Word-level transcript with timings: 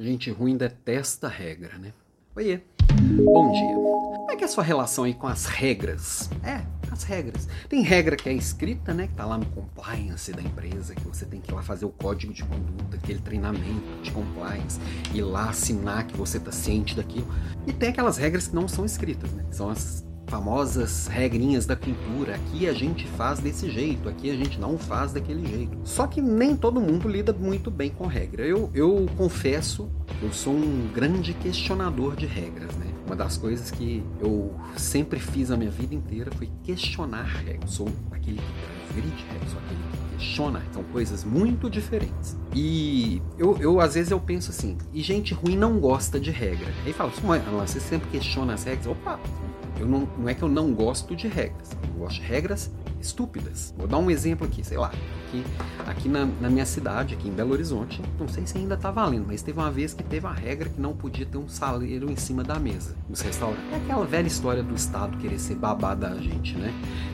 Gente 0.00 0.30
ruim 0.30 0.56
detesta 0.56 1.26
regra, 1.26 1.76
né? 1.76 1.92
Oiê, 2.36 2.60
bom 3.24 3.50
dia. 3.50 3.74
Como 3.74 4.30
é 4.30 4.36
que 4.36 4.44
é 4.44 4.46
a 4.46 4.48
sua 4.48 4.62
relação 4.62 5.02
aí 5.02 5.12
com 5.12 5.26
as 5.26 5.46
regras? 5.46 6.30
É, 6.44 6.64
as 6.92 7.02
regras. 7.02 7.48
Tem 7.68 7.82
regra 7.82 8.14
que 8.14 8.28
é 8.28 8.32
escrita, 8.32 8.94
né? 8.94 9.08
Que 9.08 9.14
tá 9.14 9.26
lá 9.26 9.36
no 9.36 9.46
compliance 9.46 10.30
da 10.32 10.40
empresa, 10.40 10.94
que 10.94 11.02
você 11.02 11.26
tem 11.26 11.40
que 11.40 11.50
ir 11.50 11.54
lá 11.54 11.62
fazer 11.62 11.84
o 11.84 11.90
código 11.90 12.32
de 12.32 12.44
conduta, 12.44 12.96
aquele 12.96 13.18
treinamento 13.18 14.00
de 14.00 14.12
compliance, 14.12 14.78
e 15.12 15.20
lá 15.20 15.50
assinar 15.50 16.06
que 16.06 16.16
você 16.16 16.38
tá 16.38 16.52
ciente 16.52 16.94
daquilo. 16.94 17.26
E 17.66 17.72
tem 17.72 17.88
aquelas 17.88 18.18
regras 18.18 18.46
que 18.46 18.54
não 18.54 18.68
são 18.68 18.84
escritas, 18.84 19.32
né? 19.32 19.44
São 19.50 19.68
as 19.68 20.06
famosas 20.28 21.06
regrinhas 21.06 21.66
da 21.66 21.74
cultura. 21.74 22.34
Aqui 22.34 22.68
a 22.68 22.72
gente 22.72 23.06
faz 23.08 23.40
desse 23.40 23.70
jeito, 23.70 24.08
aqui 24.08 24.30
a 24.30 24.36
gente 24.36 24.60
não 24.60 24.78
faz 24.78 25.12
daquele 25.12 25.46
jeito. 25.46 25.76
Só 25.84 26.06
que 26.06 26.20
nem 26.20 26.54
todo 26.54 26.80
mundo 26.80 27.08
lida 27.08 27.32
muito 27.32 27.70
bem 27.70 27.90
com 27.90 28.06
regra. 28.06 28.44
Eu, 28.44 28.70
eu 28.74 29.06
confesso, 29.16 29.90
eu 30.22 30.32
sou 30.32 30.54
um 30.54 30.88
grande 30.94 31.32
questionador 31.34 32.14
de 32.14 32.26
regras, 32.26 32.74
né? 32.76 32.86
Uma 33.06 33.16
das 33.16 33.38
coisas 33.38 33.70
que 33.70 34.04
eu 34.20 34.54
sempre 34.76 35.18
fiz 35.18 35.50
a 35.50 35.56
minha 35.56 35.70
vida 35.70 35.94
inteira 35.94 36.30
foi 36.36 36.50
questionar 36.62 37.22
regras. 37.22 37.70
Sou 37.70 37.88
aquele 38.12 38.36
que 38.36 38.52
transgride 38.92 39.24
regras, 39.32 39.50
sou 39.50 39.60
aquele 39.60 39.80
que 39.90 40.16
questiona. 40.18 40.62
São 40.72 40.82
coisas 40.84 41.24
muito 41.24 41.70
diferentes. 41.70 42.36
E 42.54 43.22
eu, 43.38 43.56
eu, 43.58 43.80
às 43.80 43.94
vezes, 43.94 44.10
eu 44.10 44.20
penso 44.20 44.50
assim, 44.50 44.76
e 44.92 45.00
gente 45.00 45.32
ruim 45.32 45.56
não 45.56 45.78
gosta 45.78 46.20
de 46.20 46.30
regra. 46.30 46.68
Aí 46.84 46.92
fala, 46.92 47.10
você 47.66 47.80
sempre 47.80 48.10
questiona 48.10 48.54
as 48.54 48.64
regras. 48.64 48.88
Opa, 48.88 49.18
eu 49.78 49.86
não, 49.86 50.08
não 50.18 50.28
é 50.28 50.34
que 50.34 50.42
eu 50.42 50.48
não 50.48 50.72
gosto 50.72 51.14
de 51.14 51.28
regras. 51.28 51.70
Eu 51.82 52.00
gosto 52.00 52.20
de 52.20 52.26
regras 52.26 52.70
estúpidas. 53.00 53.72
Vou 53.76 53.86
dar 53.86 53.98
um 53.98 54.10
exemplo 54.10 54.46
aqui, 54.46 54.64
sei 54.64 54.76
lá. 54.76 54.88
Aqui, 55.28 55.44
aqui 55.86 56.08
na, 56.08 56.26
na, 56.40 56.48
minha 56.48 56.64
cidade, 56.64 57.14
aqui 57.14 57.28
em 57.28 57.32
Belo 57.32 57.52
Horizonte, 57.52 58.00
não 58.18 58.26
sei 58.26 58.46
se 58.46 58.56
ainda 58.56 58.76
tá 58.76 58.90
valendo, 58.90 59.26
mas 59.26 59.42
teve 59.42 59.58
uma 59.58 59.70
vez 59.70 59.92
que 59.92 60.02
teve 60.02 60.26
a 60.26 60.32
regra 60.32 60.68
que 60.68 60.80
não 60.80 60.96
podia 60.96 61.26
ter 61.26 61.36
um 61.36 61.48
saleiro 61.48 62.10
em 62.10 62.16
cima 62.16 62.42
da 62.42 62.58
mesa 62.58 62.96
nos 63.08 63.20
restaurantes. 63.20 63.62
É 63.72 63.76
aquela 63.76 64.06
velha 64.06 64.26
história 64.26 64.62
do 64.62 64.74
Estado 64.74 65.16
querer 65.18 65.38
ser 65.38 65.56
babá 65.56 65.94
da 65.94 66.16
gente, 66.16 66.56
né? 66.56 66.72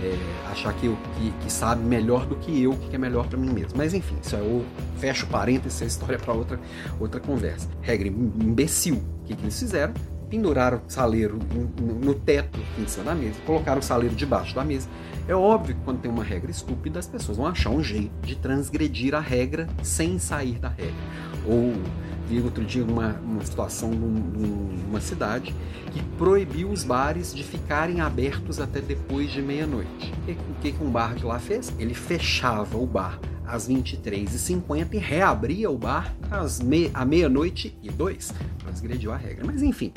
É, 0.00 0.50
achar 0.50 0.72
que, 0.74 0.88
que, 0.88 1.30
que, 1.42 1.52
sabe 1.52 1.82
melhor 1.82 2.26
do 2.26 2.36
que 2.36 2.62
eu, 2.62 2.72
o 2.72 2.76
que 2.76 2.94
é 2.94 2.98
melhor 2.98 3.26
para 3.26 3.38
mim 3.38 3.50
mesmo. 3.50 3.76
Mas 3.76 3.92
enfim, 3.92 4.16
isso 4.22 4.36
é 4.36 4.40
o 4.40 4.64
fecho 4.98 5.26
parênteses, 5.26 5.76
essa 5.76 5.84
é 5.84 5.86
história 5.86 6.18
para 6.18 6.32
outra, 6.32 6.60
outra 7.00 7.20
conversa. 7.20 7.68
Regra 7.82 8.06
imbecil. 8.08 8.96
O 8.96 9.24
que, 9.26 9.34
que 9.34 9.42
eles 9.42 9.58
fizeram? 9.58 9.94
Penduraram 10.28 10.78
o 10.78 10.90
saleiro 10.90 11.38
no 12.02 12.14
teto 12.14 12.58
em 12.78 12.86
cima 12.86 13.06
da 13.06 13.14
mesa, 13.14 13.36
colocaram 13.46 13.80
o 13.80 13.82
saleiro 13.82 14.14
debaixo 14.14 14.54
da 14.54 14.64
mesa. 14.64 14.88
É 15.28 15.34
óbvio 15.34 15.74
que 15.74 15.80
quando 15.82 16.00
tem 16.00 16.10
uma 16.10 16.22
regra 16.22 16.50
estúpida, 16.50 16.98
as 16.98 17.06
pessoas 17.06 17.36
vão 17.36 17.46
achar 17.46 17.70
um 17.70 17.82
jeito 17.82 18.12
de 18.22 18.36
transgredir 18.36 19.14
a 19.14 19.20
regra 19.20 19.66
sem 19.82 20.18
sair 20.18 20.58
da 20.58 20.68
regra. 20.68 20.94
Ou 21.44 21.72
vi 22.26 22.40
outro 22.40 22.64
dia 22.64 22.84
uma, 22.84 23.12
uma 23.22 23.44
situação 23.44 23.90
num, 23.90 24.10
numa 24.86 25.00
cidade 25.00 25.54
que 25.92 26.02
proibiu 26.18 26.70
os 26.70 26.84
bares 26.84 27.34
de 27.34 27.42
ficarem 27.42 28.00
abertos 28.00 28.60
até 28.60 28.80
depois 28.80 29.30
de 29.30 29.40
meia-noite. 29.40 30.12
O 30.50 30.54
que, 30.60 30.72
que 30.72 30.82
um 30.82 30.90
bar 30.90 31.14
de 31.14 31.24
lá 31.24 31.38
fez? 31.38 31.72
Ele 31.78 31.94
fechava 31.94 32.76
o 32.76 32.86
bar 32.86 33.18
às 33.46 33.68
23h50 33.68 34.94
e 34.94 34.98
reabria 34.98 35.70
o 35.70 35.78
bar 35.78 36.14
às 36.30 36.60
me 36.60 36.90
à 36.92 37.04
meia-noite 37.04 37.78
e 37.82 37.90
dois. 37.90 38.34
Transgrediu 38.58 39.12
a 39.12 39.16
regra. 39.16 39.44
Mas 39.46 39.62
enfim, 39.62 39.92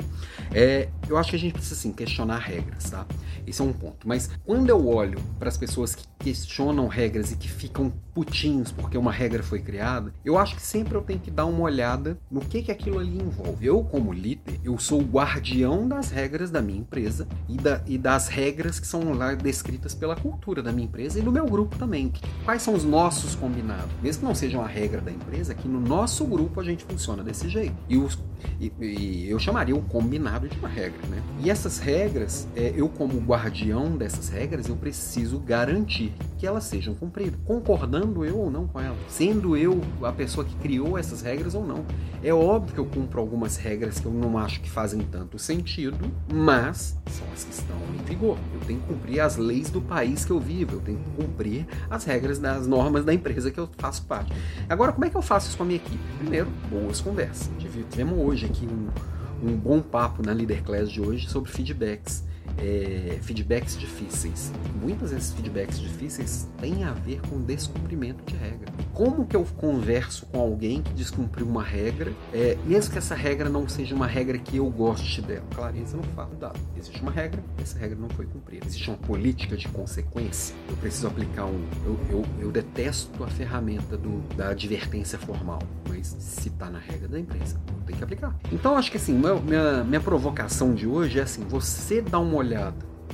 é, 0.52 0.88
eu 1.08 1.18
acho 1.18 1.30
que 1.30 1.36
a 1.36 1.38
gente 1.38 1.54
precisa 1.54 1.74
assim, 1.74 1.92
questionar 1.92 2.38
regras, 2.38 2.88
tá? 2.88 3.04
Esse 3.46 3.60
é 3.60 3.64
um 3.64 3.72
ponto. 3.72 4.06
Mas 4.06 4.30
quando 4.44 4.70
eu 4.70 4.86
olho 4.86 5.18
para 5.38 5.48
as 5.48 5.56
pessoas 5.56 5.94
que 5.94 6.06
questionam 6.18 6.86
regras 6.86 7.32
e 7.32 7.36
que 7.36 7.48
ficam 7.48 7.90
putinhos 8.14 8.70
porque 8.70 8.96
uma 8.96 9.10
regra 9.10 9.42
foi 9.42 9.60
criada, 9.60 10.14
eu 10.24 10.38
acho 10.38 10.54
que 10.54 10.62
sempre 10.62 10.94
eu 10.94 11.02
tenho 11.02 11.18
que 11.18 11.30
dar 11.30 11.46
uma 11.46 11.62
olhada 11.62 12.18
no 12.30 12.40
que 12.40 12.62
que 12.62 12.70
aquilo 12.70 12.98
ali 12.98 13.18
envolve. 13.18 13.66
Eu, 13.66 13.82
como 13.82 14.12
líder, 14.12 14.60
eu 14.62 14.78
sou 14.78 15.00
o 15.00 15.04
guardião 15.04 15.88
das 15.88 16.10
regras 16.10 16.50
da 16.50 16.62
minha 16.62 16.78
empresa 16.78 17.26
e, 17.48 17.56
da, 17.56 17.82
e 17.86 17.98
das 17.98 18.28
regras 18.28 18.78
que 18.78 18.86
são 18.86 19.12
lá 19.12 19.34
descritas 19.34 19.94
pela 19.94 20.14
cultura 20.14 20.62
da 20.62 20.70
minha 20.70 20.86
empresa 20.86 21.18
e 21.18 21.22
do 21.22 21.32
meu 21.32 21.44
grupo 21.46 21.76
também. 21.76 22.12
Quais 22.44 22.62
são 22.62 22.74
os 22.74 22.84
nossos 22.84 23.34
combinados? 23.34 23.90
Mesmo 24.00 24.20
que 24.20 24.26
não 24.26 24.34
seja 24.34 24.58
uma 24.58 24.68
regra 24.68 25.00
da 25.00 25.10
empresa, 25.10 25.54
que 25.54 25.66
no 25.66 25.80
nosso 25.80 26.24
grupo 26.24 26.60
a 26.60 26.64
gente 26.64 26.84
funciona 26.84 27.24
desse 27.24 27.48
jeito. 27.48 27.74
E, 27.88 27.96
os, 27.96 28.16
e, 28.60 28.72
e 28.80 29.28
eu 29.28 29.38
chamaria 29.38 29.74
o 29.74 29.82
combinado 29.82 30.48
de 30.48 30.56
uma 30.58 30.68
regra, 30.68 31.04
né? 31.08 31.20
E 31.42 31.50
essas 31.50 31.78
regras, 31.78 32.46
é, 32.54 32.72
eu 32.76 32.88
como 32.88 33.18
guardião 33.18 33.96
dessas 33.96 34.28
regras, 34.28 34.68
eu 34.68 34.76
preciso 34.76 35.40
garantir 35.40 36.12
que 36.38 36.46
elas 36.46 36.64
sejam 36.64 36.94
cumpridas, 36.94 37.40
concordando 37.44 38.24
eu 38.24 38.38
ou 38.38 38.50
não 38.50 38.68
com 38.68 38.80
elas, 38.80 38.98
sendo 39.08 39.56
eu 39.56 39.80
a 40.02 40.12
pessoa 40.12 40.44
que 40.44 40.54
criou 40.56 40.96
essas 40.96 41.22
regras 41.22 41.54
ou 41.54 41.66
não. 41.66 41.84
É 42.22 42.32
óbvio 42.34 42.74
que 42.74 42.80
eu 42.80 42.86
cumpro 42.86 43.20
algumas 43.20 43.56
regras 43.56 43.98
que 43.98 44.06
eu 44.06 44.12
não 44.12 44.36
acho 44.36 44.60
que 44.60 44.68
fazem 44.68 45.00
tanto 45.00 45.38
sentido, 45.38 45.98
mas 46.32 46.98
são 47.06 47.26
as 47.32 47.44
que 47.44 47.52
estão 47.52 47.76
em 47.94 48.04
vigor. 48.04 48.36
Eu 48.52 48.60
tenho 48.66 48.80
que 48.80 48.86
cumprir 48.86 49.20
as 49.20 49.36
leis 49.36 49.70
do 49.70 49.80
país 49.80 50.24
que 50.24 50.30
eu 50.30 50.38
vivo, 50.38 50.76
eu 50.76 50.80
tenho 50.80 50.98
que 50.98 51.10
cumprir 51.22 51.66
as 51.88 52.04
regras 52.04 52.38
das 52.38 52.66
normas 52.66 53.04
da 53.04 53.14
empresa 53.14 53.50
que 53.50 53.58
eu 53.58 53.68
faço 53.78 54.02
parte. 54.04 54.32
Agora, 54.68 54.92
como 54.92 55.04
é 55.06 55.10
que 55.10 55.16
eu 55.16 55.22
faço 55.22 55.48
isso 55.48 55.56
com 55.56 55.62
a 55.62 55.66
minha 55.66 55.76
equipe? 55.76 55.98
Primeiro, 56.18 56.48
boas 56.68 57.00
conversas. 57.00 57.50
Tivemos 57.90 58.18
hoje 58.18 58.46
aqui 58.46 58.66
um, 58.66 59.48
um 59.48 59.56
bom 59.56 59.80
papo 59.80 60.22
na 60.24 60.32
Leader 60.32 60.62
Class 60.62 60.90
de 60.90 61.00
hoje 61.00 61.28
sobre 61.28 61.50
feedbacks 61.50 62.28
é, 62.60 63.18
feedbacks 63.22 63.78
difíceis. 63.78 64.52
Muitas 64.80 65.10
vezes 65.10 65.32
feedbacks 65.32 65.78
difíceis 65.80 66.48
têm 66.58 66.84
a 66.84 66.92
ver 66.92 67.20
com 67.22 67.40
descumprimento 67.40 68.22
de 68.24 68.36
regra. 68.36 68.72
Como 68.92 69.26
que 69.26 69.34
eu 69.34 69.44
converso 69.56 70.26
com 70.26 70.38
alguém 70.38 70.82
que 70.82 70.92
descumpriu 70.92 71.46
uma 71.46 71.62
regra, 71.62 72.12
é, 72.32 72.56
mesmo 72.64 72.92
que 72.92 72.98
essa 72.98 73.14
regra 73.14 73.48
não 73.48 73.68
seja 73.68 73.94
uma 73.94 74.06
regra 74.06 74.38
que 74.38 74.58
eu 74.58 74.68
goste 74.70 75.22
dela? 75.22 75.44
Clareza 75.54 75.96
não 75.96 76.04
fala 76.14 76.34
dado. 76.38 76.60
Existe 76.76 77.00
uma 77.00 77.10
regra, 77.10 77.42
essa 77.60 77.78
regra 77.78 77.98
não 77.98 78.08
foi 78.10 78.26
cumprida. 78.26 78.66
Existe 78.66 78.88
uma 78.90 78.98
política 78.98 79.56
de 79.56 79.68
consequência. 79.68 80.54
Eu 80.68 80.76
preciso 80.76 81.06
aplicar 81.06 81.46
um. 81.46 81.64
Eu, 81.84 81.98
eu, 82.10 82.24
eu 82.40 82.52
detesto 82.52 83.24
a 83.24 83.28
ferramenta 83.28 83.96
do, 83.96 84.20
da 84.36 84.50
advertência 84.50 85.18
formal, 85.18 85.60
mas 85.88 86.08
se 86.18 86.48
está 86.48 86.68
na 86.68 86.78
regra 86.78 87.08
da 87.08 87.18
empresa, 87.18 87.58
tenho 87.86 87.98
que 87.98 88.04
aplicar. 88.04 88.34
Então 88.52 88.76
acho 88.76 88.90
que 88.90 88.96
assim, 88.96 89.14
minha, 89.14 89.84
minha 89.84 90.00
provocação 90.00 90.74
de 90.74 90.86
hoje 90.86 91.18
é 91.18 91.22
assim: 91.22 91.44
você 91.44 92.00
dá 92.00 92.18
uma 92.18 92.36
olhada 92.36 92.49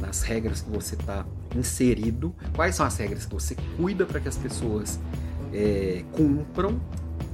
nas 0.01 0.23
regras 0.23 0.61
que 0.61 0.71
você 0.71 0.95
está 0.95 1.25
inserido, 1.55 2.35
quais 2.55 2.75
são 2.75 2.85
as 2.85 2.97
regras 2.97 3.25
que 3.25 3.33
você 3.33 3.57
cuida 3.77 4.05
para 4.05 4.21
que 4.21 4.29
as 4.29 4.37
pessoas 4.37 4.99
é, 5.53 6.05
cumpram 6.13 6.81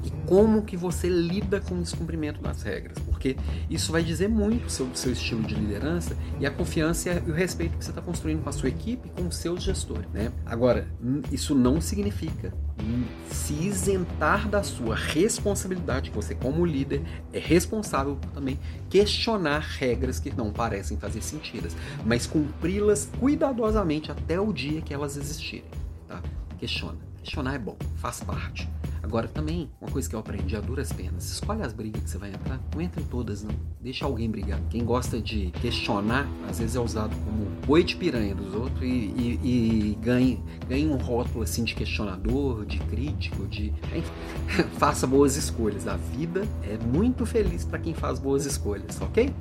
e 0.05 0.11
como 0.27 0.63
que 0.63 0.77
você 0.77 1.09
lida 1.09 1.61
com 1.61 1.77
o 1.77 1.83
descumprimento 1.83 2.41
das 2.41 2.63
regras, 2.63 2.99
porque 2.99 3.37
isso 3.71 3.93
vai 3.93 4.03
dizer 4.03 4.29
muito 4.29 4.71
sobre 4.71 4.95
o 4.95 4.97
seu 4.97 5.13
estilo 5.13 5.43
de 5.43 5.55
liderança 5.55 6.17
e 6.41 6.47
a 6.47 6.51
confiança 6.51 7.23
e 7.25 7.31
o 7.31 7.35
respeito 7.35 7.77
que 7.79 7.85
você 7.85 7.91
está 7.91 8.03
construindo 8.03 8.43
com 8.43 8.49
a 8.49 8.53
sua 8.53 8.69
equipe 8.69 9.11
com 9.11 9.29
os 9.29 9.37
seus 9.37 9.63
gestores. 9.63 10.07
Né? 10.13 10.33
Agora, 10.45 10.89
isso 11.31 11.55
não 11.55 11.81
significa 11.81 12.53
se 13.31 13.54
isentar 13.54 14.48
da 14.48 14.62
sua 14.62 14.94
responsabilidade, 14.94 16.10
que 16.10 16.16
você 16.16 16.34
como 16.34 16.65
líder 16.65 17.03
é 17.32 17.38
responsável 17.38 18.16
por 18.16 18.31
também 18.31 18.59
questionar 18.88 19.60
regras 19.60 20.20
que 20.20 20.31
não 20.34 20.53
parecem 20.53 20.97
fazer 20.97 21.22
sentido, 21.22 21.69
mas 22.04 22.26
cumpri-las 22.26 23.09
cuidadosamente 23.19 24.10
até 24.10 24.41
o 24.41 24.53
dia 24.53 24.81
que 24.81 24.92
elas 24.92 25.16
existirem. 25.16 25.71
Tá? 26.09 26.22
Questiona. 26.59 26.98
Questionar 27.22 27.54
é 27.54 27.59
bom, 27.59 27.76
faz 27.97 28.21
parte. 28.21 28.69
Agora 29.03 29.27
também, 29.27 29.69
uma 29.81 29.91
coisa 29.91 30.09
que 30.09 30.15
eu 30.15 30.21
aprendi 30.21 30.55
a 30.55 30.61
duras 30.61 30.93
penas, 30.93 31.31
escolhe 31.31 31.63
as 31.63 31.73
brigas 31.73 32.03
que 32.03 32.11
você 32.11 32.19
vai 32.19 32.31
entrar, 32.31 32.61
não 32.73 32.81
entra 32.81 33.01
em 33.01 33.05
todas 33.05 33.43
não, 33.43 33.55
deixa 33.81 34.05
alguém 34.05 34.31
brigar. 34.31 34.61
Quem 34.71 34.85
gosta 34.85 35.21
de 35.21 35.51
questionar, 35.61 36.27
às 36.49 36.61
vezes 36.61 36.77
é 36.77 36.81
usado 36.81 37.15
como 37.25 37.51
boi 37.67 37.83
de 37.83 37.97
piranha 37.97 38.35
dos 38.35 38.55
outros 38.55 38.83
e, 38.83 38.87
e, 38.87 39.41
e 39.43 39.99
ganha, 40.01 40.39
ganha 40.69 40.89
um 40.89 40.97
rótulo 40.97 41.43
assim 41.43 41.65
de 41.65 41.75
questionador, 41.75 42.65
de 42.65 42.79
crítico, 42.79 43.47
de... 43.49 43.73
Enfim, 43.95 44.63
faça 44.79 45.05
boas 45.05 45.37
escolhas. 45.37 45.89
A 45.89 45.97
vida 45.97 46.47
é 46.63 46.79
muito 46.79 47.27
feliz 47.27 47.65
para 47.65 47.81
quem 47.81 47.95
faz 47.95 48.21
boas 48.21 48.47
escolhas, 48.47 49.01
ok? 49.01 49.34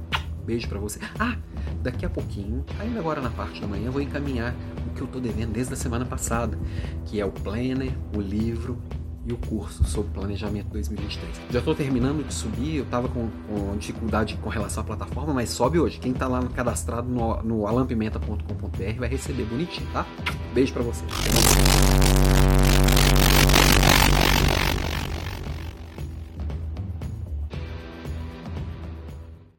Beijo 0.44 0.68
para 0.68 0.80
você. 0.80 1.00
Ah, 1.20 1.38
daqui 1.84 2.04
a 2.04 2.10
pouquinho, 2.10 2.66
ainda 2.80 3.00
agora 3.00 3.22
na 3.22 3.30
parte 3.30 3.62
da 3.62 3.68
manhã, 3.68 3.86
eu 3.86 3.92
vou 3.92 4.02
encaminhar 4.02 4.56
o 4.88 4.96
que 4.96 5.02
eu 5.02 5.08
tô 5.08 5.20
devendo 5.20 5.52
desde 5.52 5.74
a 5.74 5.78
semana 5.78 6.04
passada, 6.04 6.58
que 7.06 7.22
é 7.22 7.26
o 7.26 7.32
planner, 7.32 7.94
o 8.16 8.20
livro 8.20 8.82
e 9.26 9.34
o 9.34 9.38
curso 9.38 9.84
sobre 9.86 10.12
planejamento 10.12 10.68
2023. 10.70 11.42
Já 11.52 11.60
estou 11.60 11.76
terminando 11.76 12.26
de 12.26 12.34
subir, 12.34 12.78
eu 12.78 12.84
estava 12.84 13.08
com, 13.08 13.30
com, 13.48 13.78
dificuldade 13.78 14.38
com 14.42 14.50
relação 14.50 14.82
à 14.82 14.86
plataforma, 14.86 15.34
mas 15.34 15.50
sobe 15.50 15.80
hoje. 15.80 16.00
Quem 16.00 16.12
está 16.12 16.28
lá 16.28 16.44
cadastrado 16.56 17.08
no, 17.08 17.42
no 17.44 17.68
alampimenta.com.br 17.68 19.00
vai 19.00 19.10
receber 19.10 19.46
bonitinho, 19.46 19.88
tá? 19.94 20.06
Beijo 20.54 20.74
para 20.74 20.84
você. 20.84 21.04